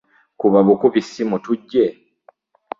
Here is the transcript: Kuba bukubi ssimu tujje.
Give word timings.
Kuba 0.39 0.59
bukubi 0.65 1.01
ssimu 1.05 1.37
tujje. 1.43 1.85